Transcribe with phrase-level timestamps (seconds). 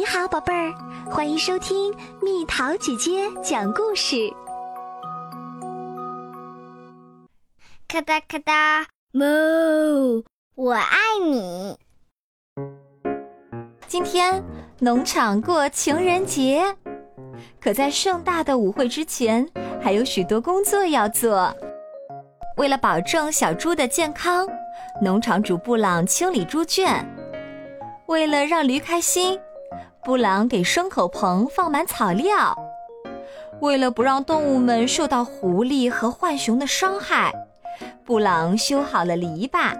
[0.00, 0.72] 你好，宝贝儿，
[1.10, 4.32] 欢迎收听蜜桃姐姐讲故事。
[7.86, 10.24] 咔哒咔哒，哞！
[10.54, 11.76] 我爱你。
[13.86, 14.42] 今天
[14.78, 16.64] 农场过情人节，
[17.60, 19.46] 可在盛大的舞会之前，
[19.82, 21.54] 还有许多工作要做。
[22.56, 24.48] 为了保证小猪的健康，
[25.02, 27.06] 农场主布朗清理猪圈。
[28.06, 29.38] 为了让驴开心，
[30.04, 32.56] 布朗给牲口棚放满草料。
[33.60, 37.32] 为了不让动物们受到狐狸和浣熊的伤害，
[38.04, 39.78] 布朗修好了篱笆。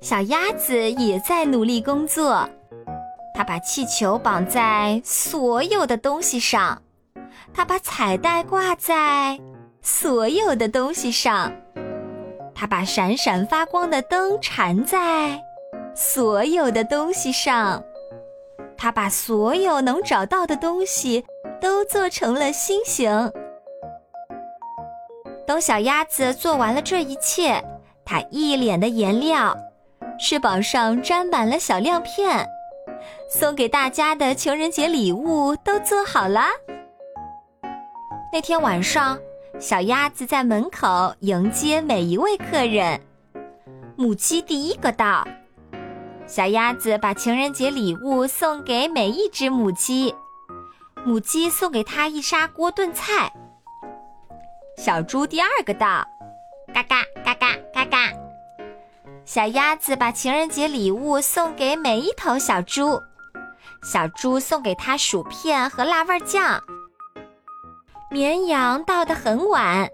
[0.00, 2.48] 小鸭子也在努力工作，
[3.34, 6.82] 它把气球绑在所有的东西上，
[7.52, 9.38] 它把彩带挂在
[9.82, 11.52] 所有的东西上，
[12.54, 15.38] 它把闪闪发光的灯缠在。
[15.94, 17.82] 所有的东西上，
[18.76, 21.24] 他把所有能找到的东西
[21.60, 23.30] 都做成了心形。
[25.46, 27.62] 等小鸭子做完了这一切，
[28.04, 29.56] 它一脸的颜料，
[30.18, 32.46] 翅膀上沾满了小亮片，
[33.28, 36.46] 送给大家的情人节礼物都做好了。
[38.32, 39.18] 那天晚上，
[39.58, 42.98] 小鸭子在门口迎接每一位客人。
[43.94, 45.26] 母鸡第一个到。
[46.34, 50.14] 小鸭子把情人节礼物送给每一只母鸡，
[51.04, 53.30] 母鸡送给它一砂锅炖菜。
[54.78, 56.02] 小猪第二个到，
[56.72, 57.98] 嘎嘎嘎嘎嘎嘎。
[59.26, 62.98] 小鸭子把情人节礼物送给每一头小猪，
[63.82, 66.62] 小猪送给它薯片和辣味酱。
[68.10, 69.86] 绵羊到的很晚，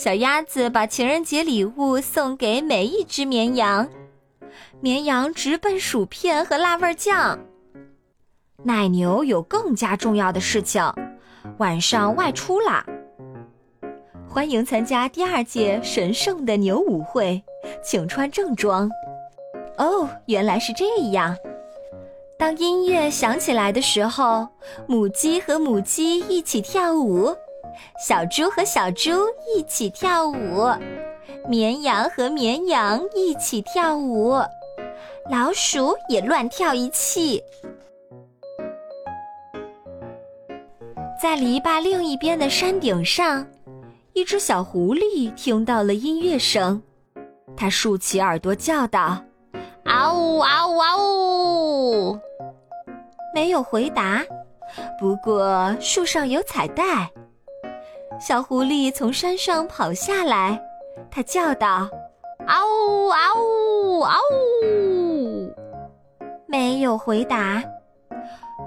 [0.00, 3.86] 小鸭子把情人节礼物送给每一只绵羊，
[4.80, 7.38] 绵羊直奔薯片和辣味酱。
[8.62, 10.82] 奶牛有更加重要的事情，
[11.58, 12.82] 晚上外出啦。
[14.26, 17.44] 欢迎参加第二届神圣的牛舞会，
[17.84, 18.90] 请穿正装。
[19.76, 21.36] 哦，原来是这样。
[22.38, 24.48] 当音乐响起来的时候，
[24.88, 27.36] 母鸡和母鸡一起跳舞。
[27.98, 29.10] 小猪和小猪
[29.54, 30.68] 一起跳舞，
[31.48, 34.34] 绵羊和绵羊一起跳舞，
[35.30, 37.42] 老鼠也乱跳一气。
[41.20, 43.46] 在篱笆另一边的山顶上，
[44.14, 46.82] 一只小狐狸听到了音乐声，
[47.54, 49.22] 它竖起耳朵叫道
[49.84, 52.18] ：“嗷呜嗷呜嗷呜！”
[53.34, 54.24] 没有回答，
[54.98, 57.10] 不过树上有彩带。
[58.20, 60.60] 小狐狸从山上跑下来，
[61.10, 61.88] 它叫道
[62.46, 64.20] ：“嗷呜嗷呜嗷
[64.62, 65.54] 呜！”
[66.46, 67.64] 没有回答，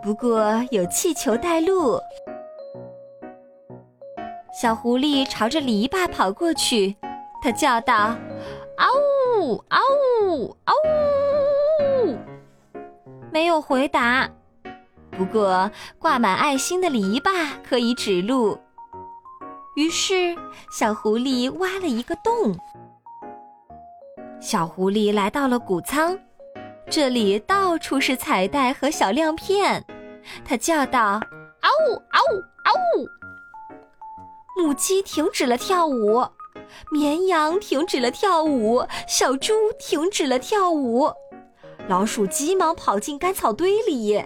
[0.00, 1.98] 不过有气球带路。
[4.52, 6.94] 小狐狸朝着篱笆跑过去，
[7.42, 8.14] 它叫道
[8.78, 8.86] ：“嗷
[9.40, 9.80] 呜嗷
[10.22, 10.74] 呜嗷
[12.04, 12.16] 呜！”
[13.32, 14.30] 没有回答，
[15.10, 15.68] 不过
[15.98, 18.56] 挂满爱心的篱笆可以指路。
[19.80, 20.36] 于是，
[20.70, 22.54] 小狐狸挖了一个洞。
[24.38, 26.18] 小狐狸来到了谷仓，
[26.90, 29.82] 这里到处是彩带和小亮片。
[30.44, 31.18] 它叫道
[31.64, 32.36] ：“嗷呜嗷呜
[32.66, 33.08] 嗷呜！”
[34.62, 36.26] 母鸡停止了跳舞，
[36.92, 41.10] 绵羊停止了跳舞，小猪停止了跳舞，
[41.88, 44.22] 老鼠急忙跑进干草堆里。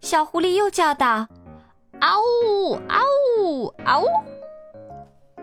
[0.00, 1.28] 小狐狸又叫道。
[2.00, 3.04] 嗷呜嗷
[3.38, 4.06] 呜嗷呜！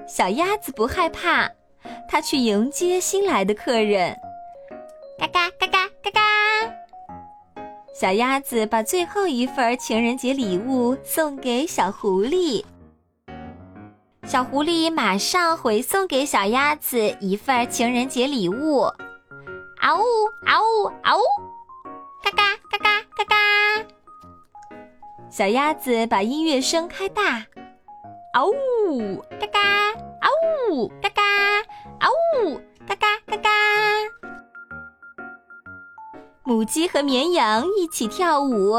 [0.08, 1.52] 小鸭子不害怕，
[2.10, 4.16] 它去迎接新来的客人。
[5.20, 6.22] 嘎嘎嘎嘎嘎嘎！
[7.94, 12.64] 小鸭子把最后一份情人节礼物送给小狐狸。
[14.26, 18.82] 小狐狸马上回送给小鸭子一份情人节礼物。
[19.80, 20.04] 嗷呜
[20.46, 21.22] 嗷呜嗷呜！
[22.24, 23.97] 嘎嘎嘎嘎嘎嘎！
[25.30, 27.46] 小鸭子把音乐声开大，
[28.34, 28.48] 嗷
[28.88, 29.60] 呜，嘎嘎，
[30.22, 30.30] 嗷
[30.72, 31.22] 呜，嘎嘎，
[32.00, 32.10] 嗷
[32.46, 33.50] 呜，嘎嘎嘎嘎。
[36.44, 38.78] 母鸡和绵羊一起跳舞，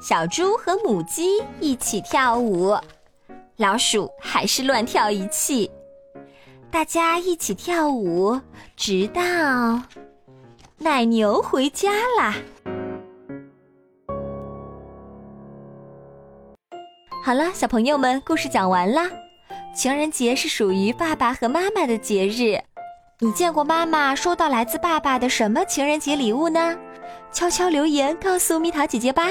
[0.00, 2.74] 小猪和母鸡一起跳舞，
[3.56, 5.70] 老鼠还是乱跳一气。
[6.70, 8.40] 大家一起跳舞，
[8.76, 9.20] 直到
[10.78, 12.34] 奶牛回家啦。
[17.26, 19.10] 好了，小朋友们，故事讲完啦。
[19.74, 22.56] 情人节是属于爸爸和妈妈的节日，
[23.18, 26.78] 你见过妈妈收到来自爸爸的什么情人节礼物呢？
[27.32, 29.24] 悄悄留言告诉蜜桃姐姐吧。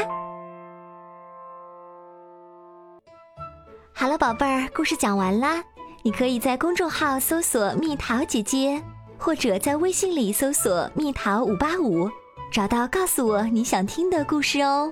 [3.93, 5.63] 好了，宝贝儿，故事讲完啦。
[6.03, 8.83] 你可以在公众号搜索“蜜桃姐姐”，
[9.17, 12.09] 或者在微信里搜索“蜜桃五八五”，
[12.51, 14.91] 找到告诉我你想听的故事哦。